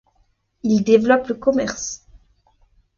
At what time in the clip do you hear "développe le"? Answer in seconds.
0.83-1.35